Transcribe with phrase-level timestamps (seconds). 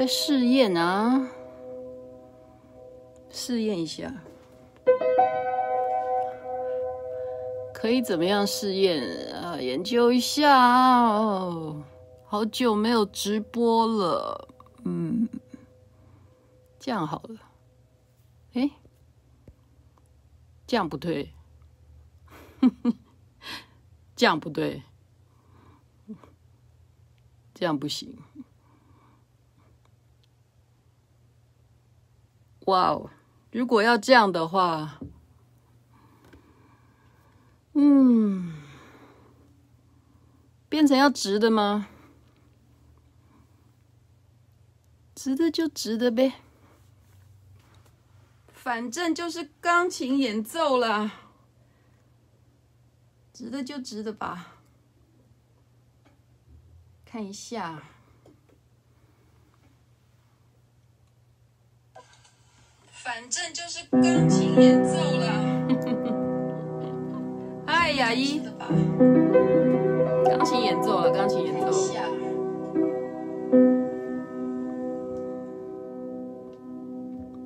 [0.00, 1.28] 在试验啊，
[3.28, 4.10] 试验一下，
[7.74, 9.02] 可以怎么样试验
[9.34, 9.60] 啊？
[9.60, 11.84] 研究一下哦。
[12.24, 14.48] 好久没有直播了，
[14.84, 15.28] 嗯，
[16.78, 17.38] 这样好了。
[18.54, 18.70] 诶，
[20.66, 21.30] 这样不对，
[24.16, 24.82] 这样不对，
[27.52, 28.16] 这样不行。
[32.70, 33.10] 哇哦！
[33.50, 35.00] 如果要这样的话，
[37.74, 38.54] 嗯，
[40.68, 41.88] 变成要直的吗？
[45.16, 46.32] 直的就直的呗，
[48.52, 51.10] 反正就是钢琴演奏了，
[53.32, 54.54] 直的就直的吧。
[57.04, 57.82] 看一下。
[63.02, 65.24] 反正就是钢琴演奏了。
[67.66, 68.42] 嗨，雅一，
[70.26, 71.70] 钢琴演奏了，钢琴演奏。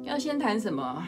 [0.02, 1.06] 要先弹什么？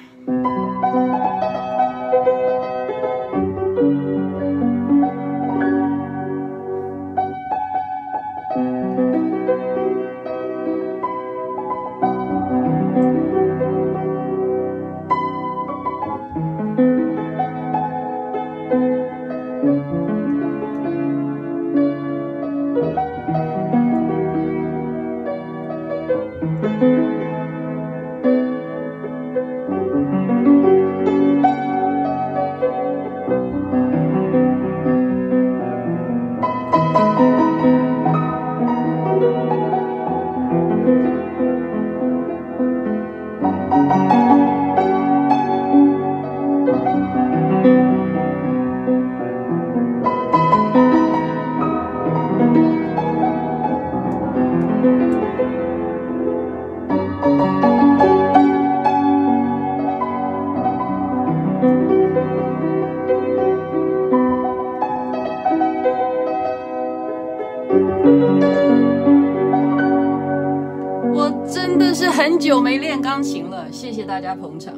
[72.17, 74.73] 很久没练钢琴了谢谢大家捧场。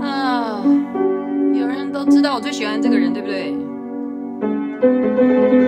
[0.00, 0.62] 啊
[1.54, 5.65] 有人都知道我最喜欢这个人对不对？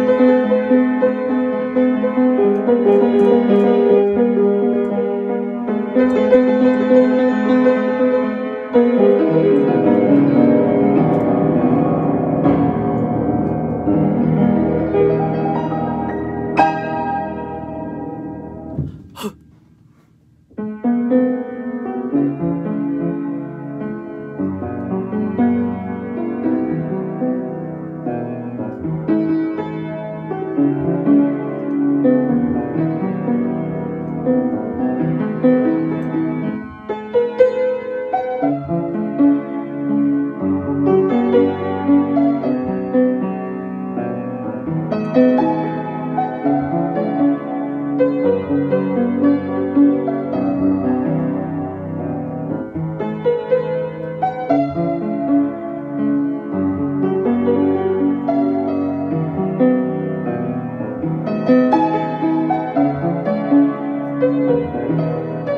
[64.87, 65.58] Música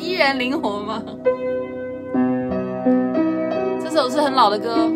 [0.00, 1.02] 依然灵活吗？
[3.80, 4.90] 这首是很老的歌。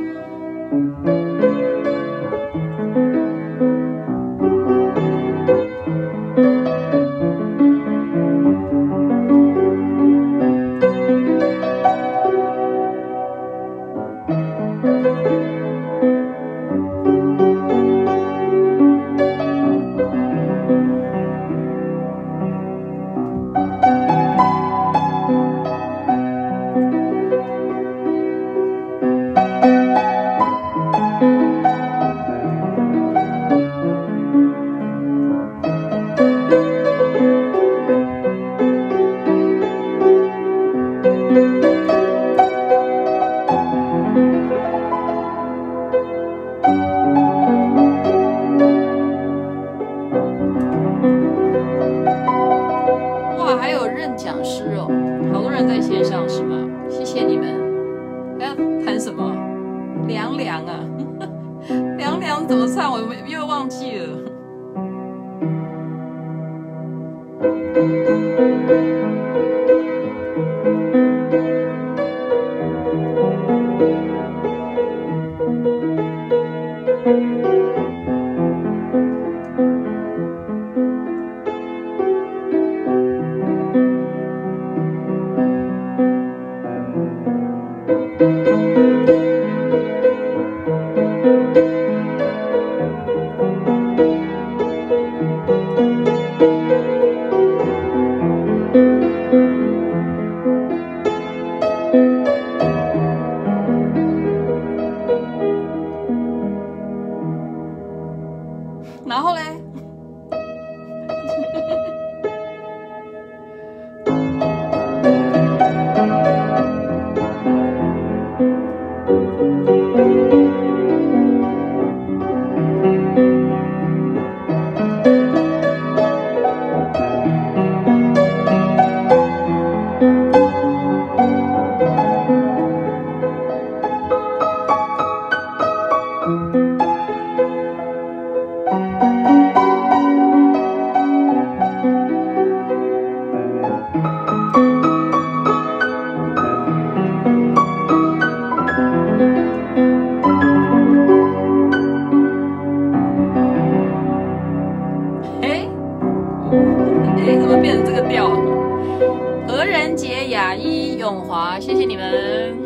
[159.75, 162.57] 人节雅一永华，谢谢你们。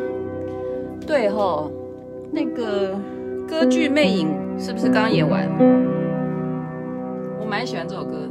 [1.06, 1.72] 对吼，
[2.30, 3.00] 那个
[3.48, 5.48] 歌剧魅影是不是刚演完？
[7.40, 8.27] 我蛮喜欢这首歌。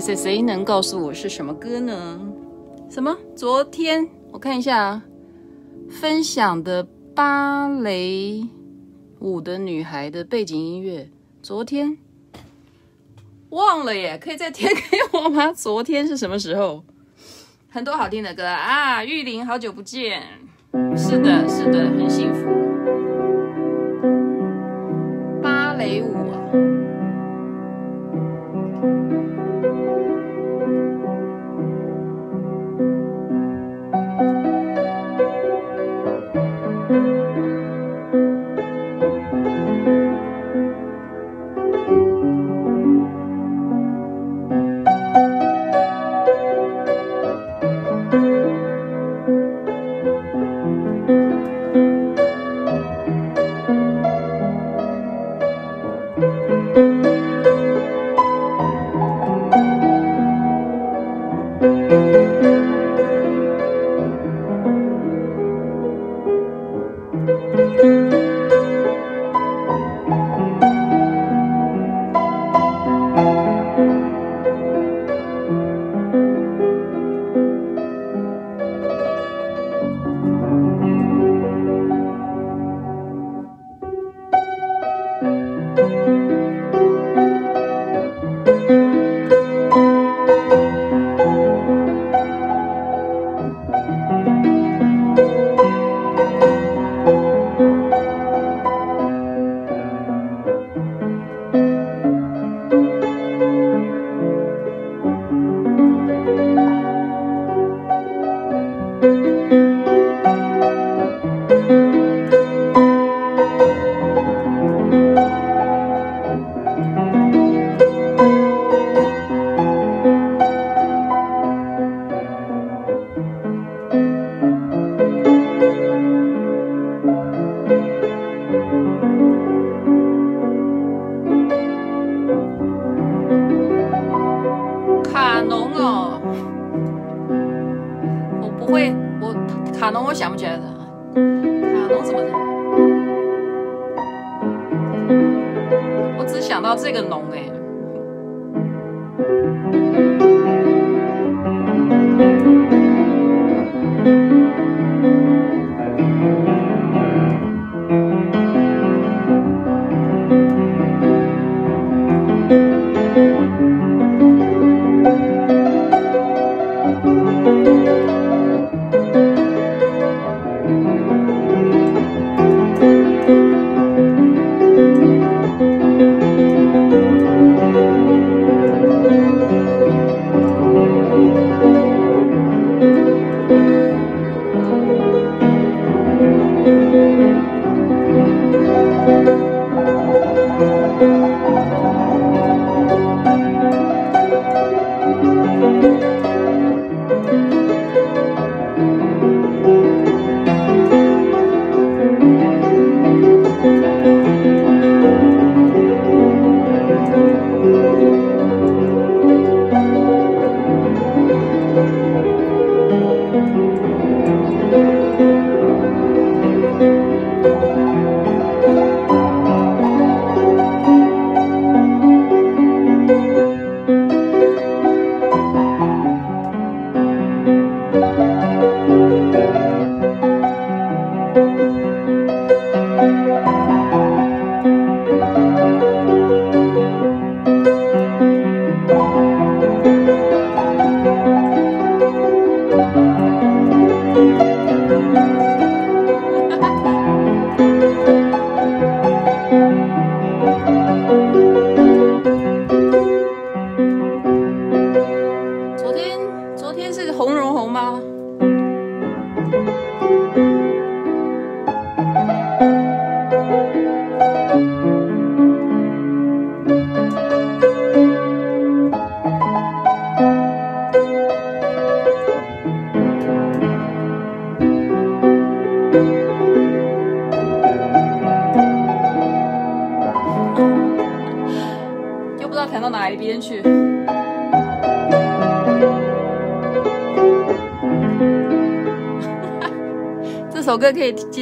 [0.00, 2.20] 谁谁能告诉我是什么歌呢？
[2.88, 3.16] 什么？
[3.36, 5.02] 昨天我看一下，
[5.90, 6.82] 分享的
[7.14, 8.46] 芭蕾
[9.18, 11.08] 舞的女孩的背景音乐。
[11.42, 11.98] 昨天
[13.50, 14.82] 忘了耶，可以再贴给
[15.12, 15.52] 我吗？
[15.52, 16.82] 昨天是什么时候？
[17.68, 19.04] 很多好听的歌啊！
[19.04, 20.39] 玉林，好久不见。
[20.96, 22.49] 是的，是的，很幸福。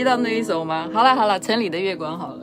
[0.09, 0.88] 以接到那一首吗？
[0.93, 2.38] 好了好了，城里的月光好了。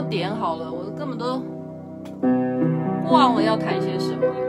[0.00, 1.42] 点好了我根本都
[3.10, 4.47] 忘了要谈些什么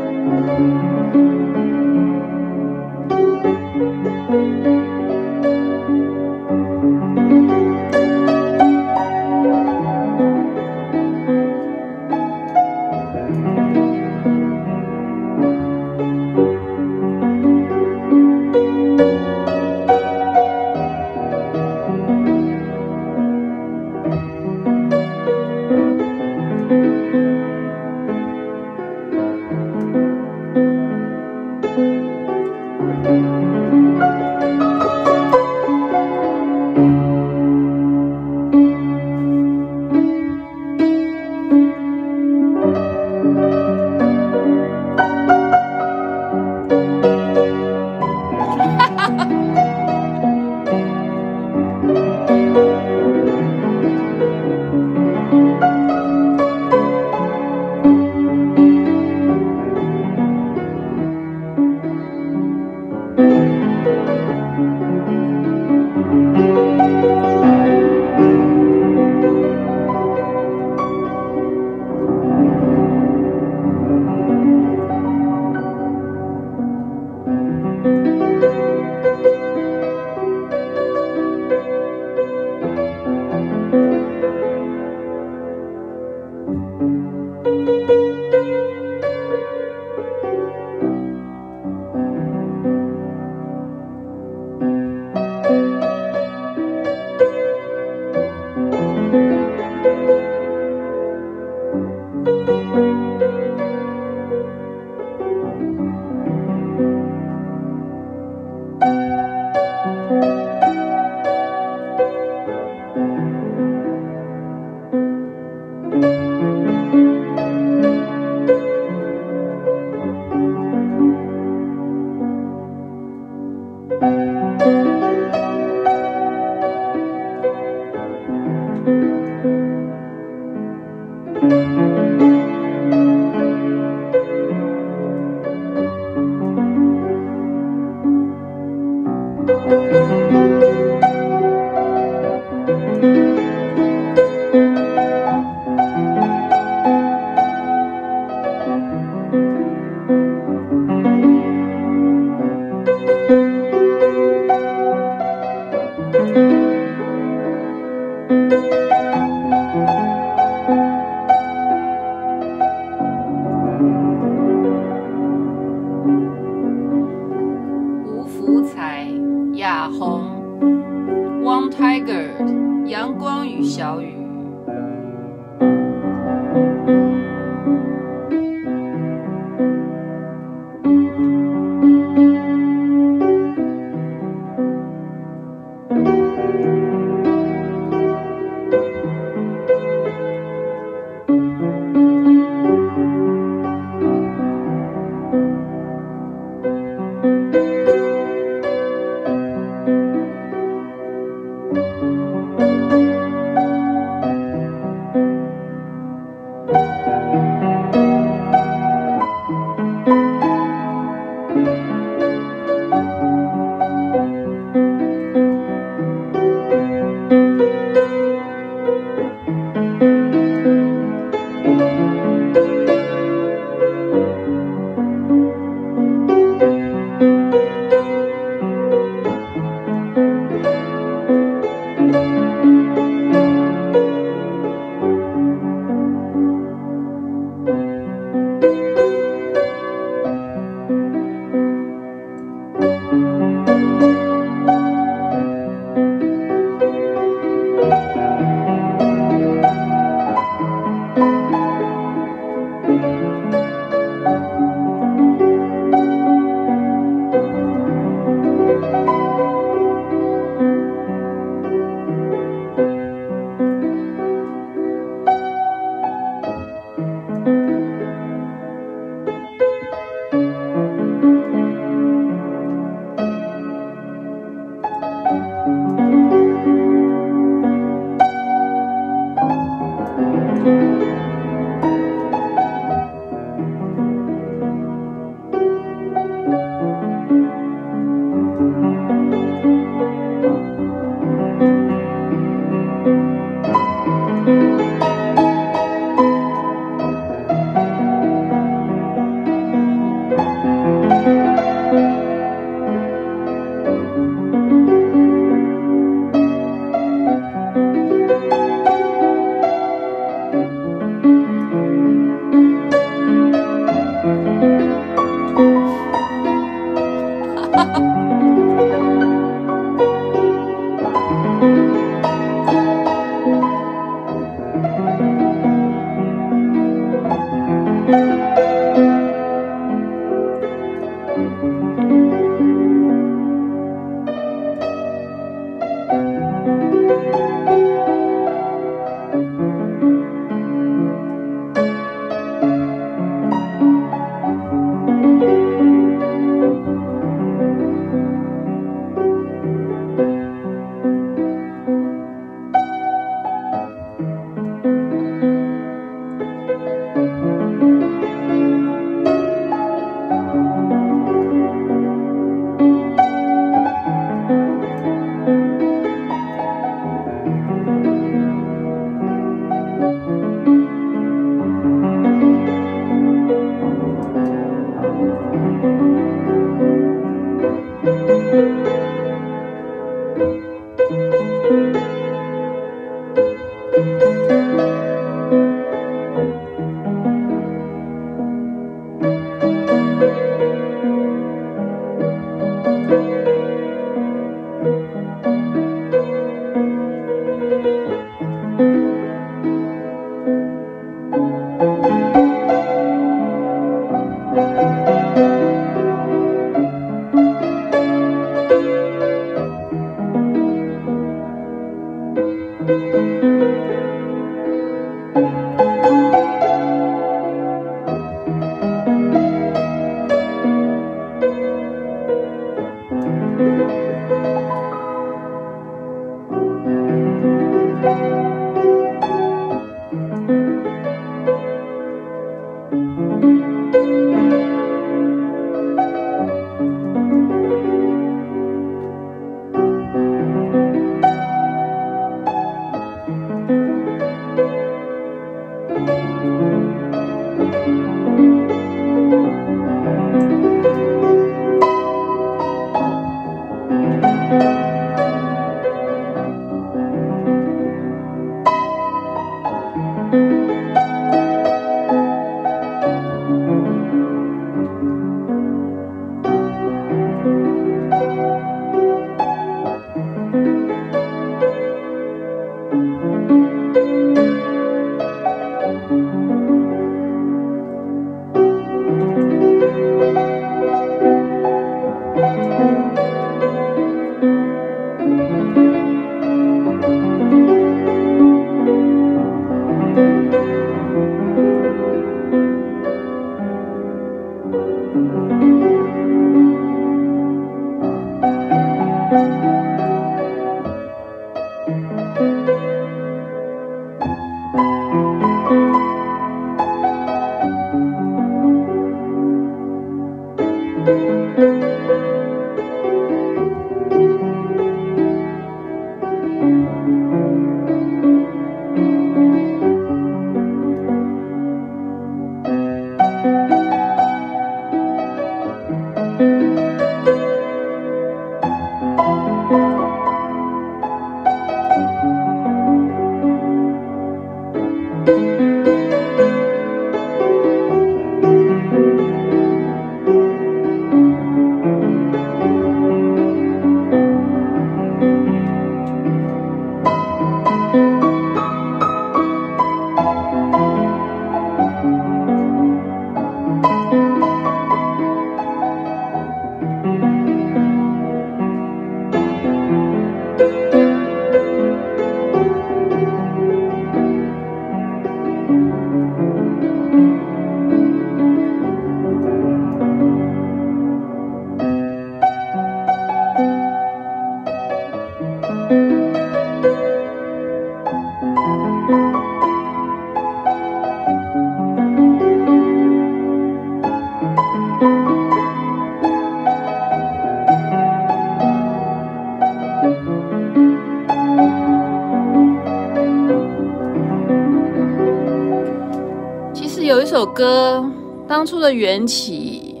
[597.36, 598.02] 这首歌
[598.48, 600.00] 当初的缘起，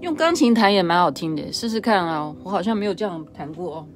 [0.00, 2.34] 用钢琴弹也蛮好听的，试试看啊！
[2.42, 3.86] 我好像没有这样弹过哦。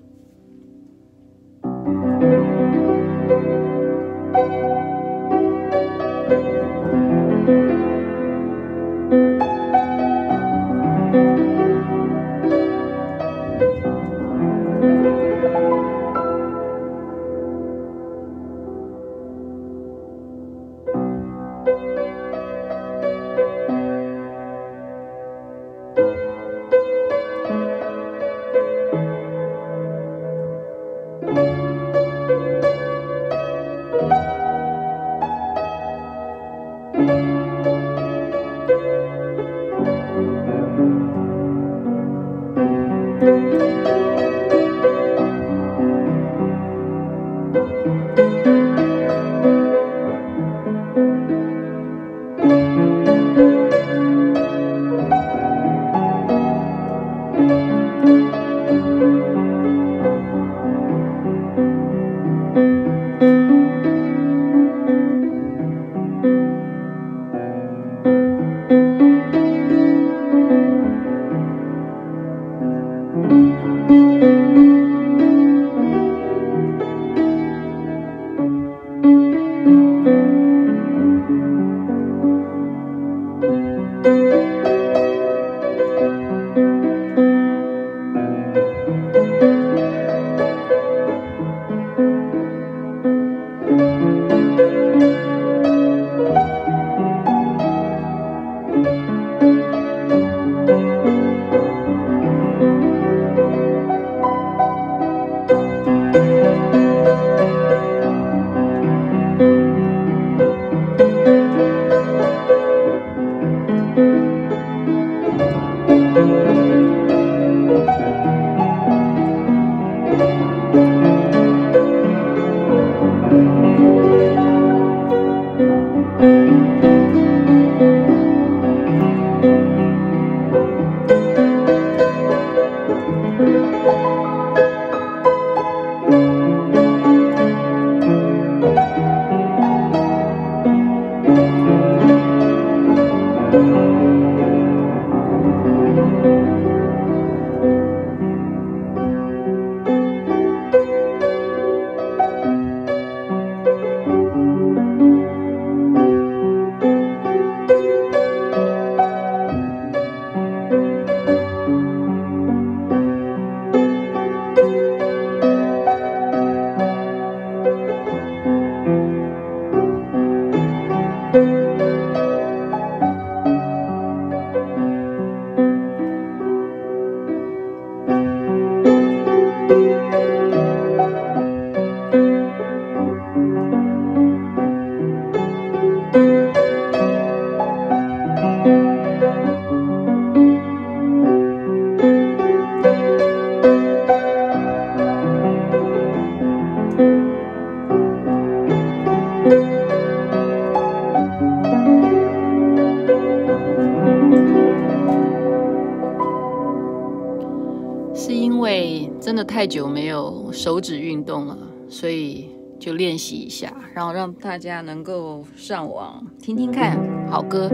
[210.62, 211.56] 手指运动了，
[211.88, 216.98] 所以就练习一下，然后让大家能够上网听听看
[217.30, 217.70] 好歌。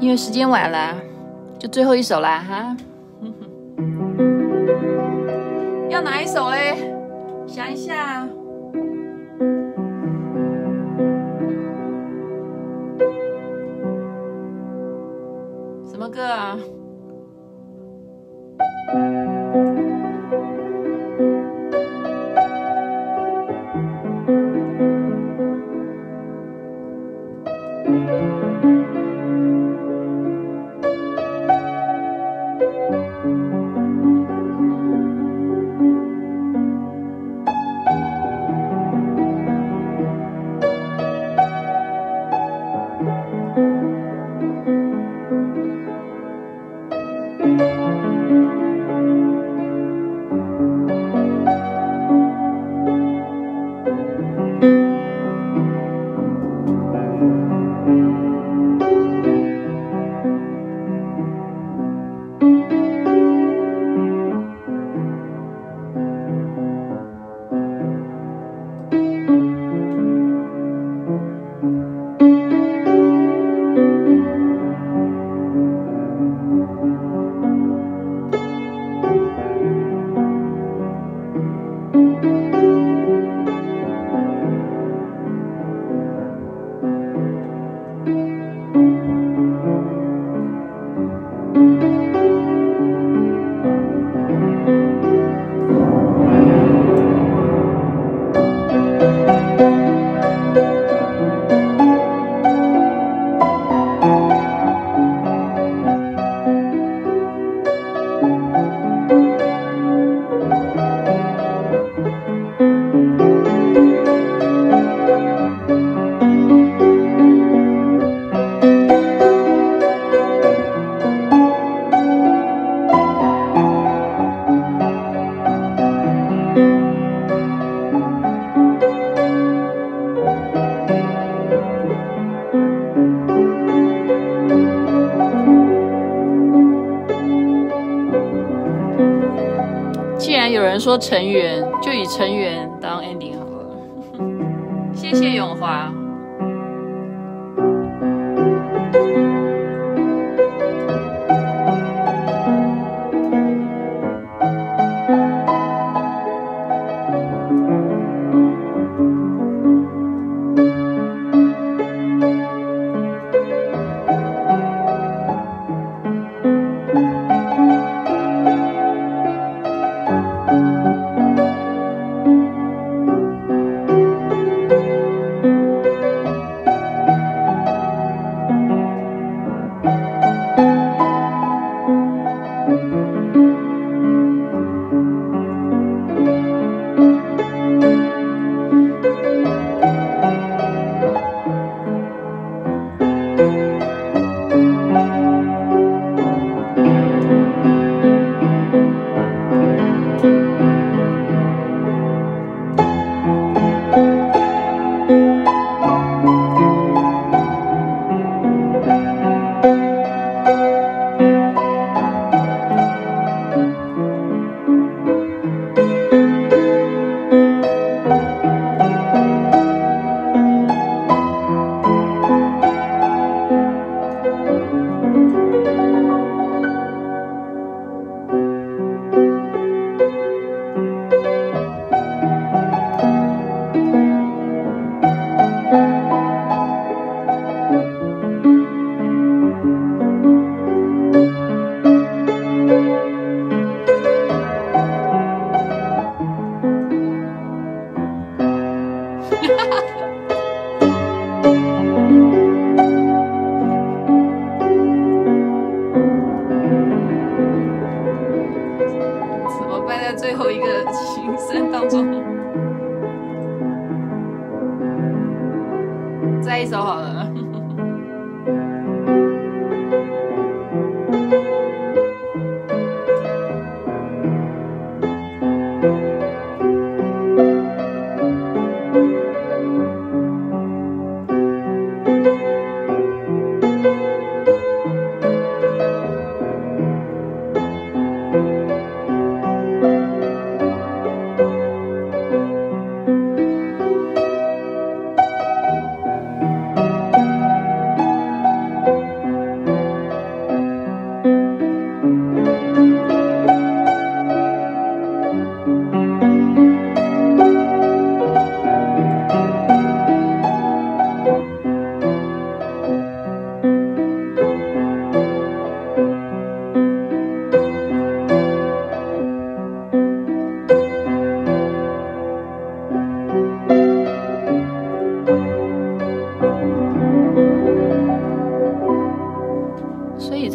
[0.00, 1.00] 因为时间晚了，
[1.56, 2.76] 就最后一首啦，哈。
[5.88, 6.92] 要哪一首嘞？
[7.46, 8.26] 想一下。
[15.88, 16.58] 什么歌啊？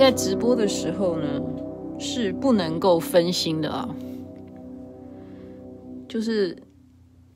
[0.06, 1.42] 在直播的时候呢，
[1.98, 3.90] 是不能够分心的啊。
[6.08, 6.56] 就是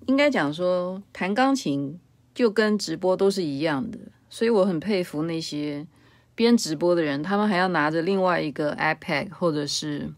[0.06, 2.00] 应该讲说，弹钢琴
[2.32, 3.98] 就跟直播都是一样的，
[4.30, 5.88] 所以我很佩服那些
[6.36, 10.14] 边直播的人，他们还要拿着另外一个 iPad 或者是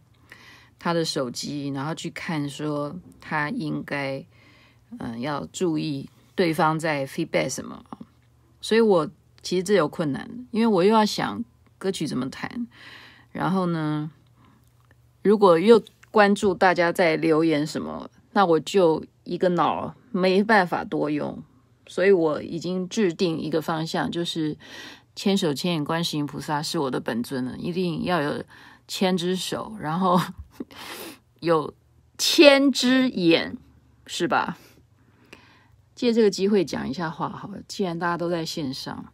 [0.77, 4.25] 他的手机，然后去看说他应该
[4.99, 7.85] 嗯要注意对方在 feedback 什么。
[8.59, 9.09] 所以我
[9.41, 11.41] 其实这有困难，因为我又要想
[11.81, 12.67] 歌曲怎么弹。
[13.31, 14.11] 然后呢，
[15.23, 21.41] 如果又关注大家在留言什么，那我就一个脑没办法多用，
[21.87, 24.55] 所以我已经制定一个方向，就是
[25.15, 28.43] 千手千眼观世音菩萨是我的本尊了，一定要有
[28.87, 30.19] 千只手，然后
[31.39, 31.73] 有
[32.17, 33.57] 千只眼，
[34.05, 34.57] 是吧？
[35.95, 39.05] 借这个机会讲一下话好了，既然大家都在线上，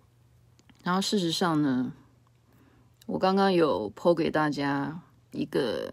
[0.84, 1.94] 然后事实上呢。
[3.08, 5.02] 我刚刚有 po 给大家
[5.32, 5.90] 一个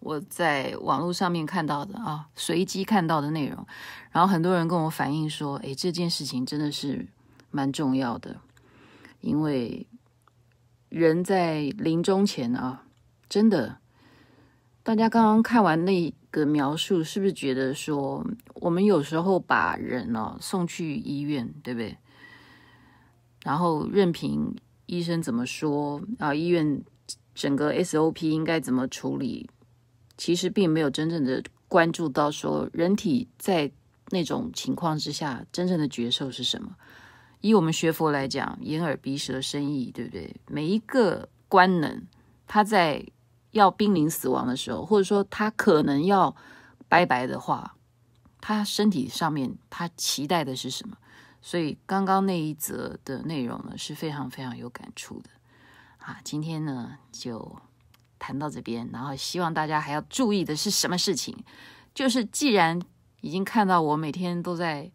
[0.00, 3.66] 我在网络上面看到的啊，随机看到的内容，
[4.10, 7.06] 然后很多人跟我反映说，诶，这件事情真的是
[7.50, 8.40] 蛮重要的，
[9.20, 9.86] 因为
[10.88, 12.84] 人在临终前啊，
[13.28, 13.76] 真的，
[14.82, 21.98] 大家刚刚看完那个描述，是不是觉得说，我们有时候把人哦送去医院，对不对？
[23.42, 24.56] 然后任凭。
[24.86, 26.34] 医生怎么说啊？
[26.34, 26.82] 医院
[27.34, 29.48] 整个 SOP 应该怎么处理？
[30.16, 33.70] 其实并没有真正的关注到说人体在
[34.10, 36.76] 那种情况之下真正的觉受是什么。
[37.40, 40.34] 以我们学佛来讲，眼耳鼻舌身意，对不对？
[40.46, 42.02] 每一个官能，
[42.46, 43.04] 它在
[43.50, 46.34] 要濒临死亡的时候，或者说他可能要
[46.88, 47.76] 拜拜的话，
[48.40, 50.96] 他身体上面他期待的是什么？
[51.46, 55.28] 所以刚刚那一则的内容呢，是非常非常有感触的
[55.98, 56.18] 啊。
[56.24, 57.54] 今天呢就
[58.18, 61.36] 谈到这边，然后希望大家还要注意的是什么事情？
[61.94, 62.80] 就是既然
[63.20, 64.90] 已经看到我每天都在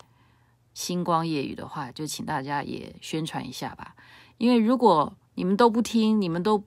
[0.73, 3.95] 星光夜语的话，就请大家也宣传一下吧。
[4.39, 6.63] 因为如果你们都不听，你们都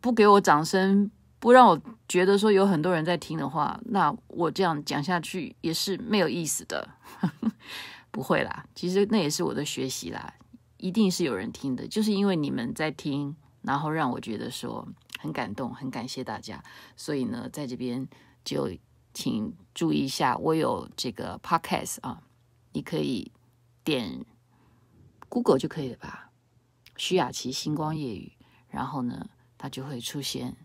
[0.00, 1.10] 不给我掌声，
[1.40, 1.76] 不让我
[2.08, 6.88] 觉得说有很多人在听的话，那我这样讲下去也是没有意思的。
[8.16, 10.32] 不会啦，其实那也是我的学习啦，
[10.78, 14.88] 一定是有人听的，就是因为你们在听，然后让我觉得说
[15.18, 16.64] 很感动，很感谢大家，
[16.96, 18.08] 所以呢，在这边
[18.42, 18.70] 就
[19.12, 22.22] 请注意一下，我有这个 podcast 啊，
[22.72, 23.30] 你可以
[23.84, 24.24] 点
[25.28, 26.30] Google 就可以了吧，
[26.96, 28.32] 徐雅琪星光夜语，
[28.70, 30.56] 然后呢，它就会出现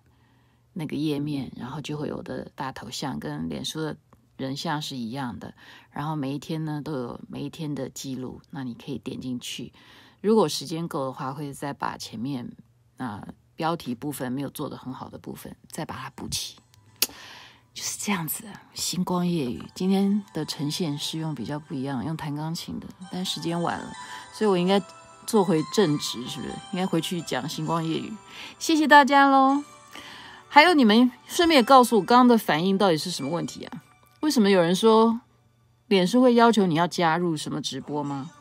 [0.71, 3.97] 那个页面，然后就会有的大头像跟脸书的。
[4.41, 5.53] 人像是一样的，
[5.91, 9.71] 然后每一天呢都有每一天的记录，那你可以点进去。
[10.19, 12.51] 如果时间够的话，会再把前面
[12.97, 16.57] 啊、标题部分没有做得很好的部分再把它补齐，
[17.73, 18.43] 就是这样子。
[18.73, 23.91] 星光夜语今天的呈现是用比较不一样，用弹钢琴的，但时间晚了，
[24.33, 24.79] 所以我应该
[25.25, 26.53] 做回正职，是不是？
[26.73, 28.13] 应该回去讲星光夜语。
[28.59, 29.63] 谢谢大家喽。
[30.47, 33.81] 还有你们顺便告诉我，刚刚的反应到底是什么问题啊？
[34.22, 35.22] 为什么有人说
[35.88, 38.32] 脸书会要求你要加入什么直播吗？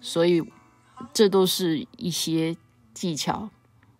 [0.00, 0.44] 所以
[1.12, 2.56] 这都是一些
[2.92, 3.48] 技巧。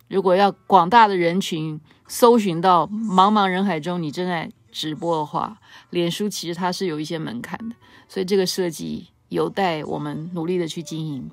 [0.07, 7.75] 如果要广大的人群搜寻到茫茫人海中你正在直播的话，脸书其实它是有一些门槛的，
[8.07, 11.29] 所以这个设计有待我们努力的去经营。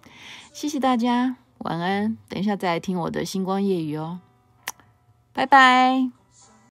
[0.53, 2.17] 谢谢大家，晚安。
[2.29, 4.21] 等一下再来听我的星光夜语哦，
[5.33, 6.24] 拜拜。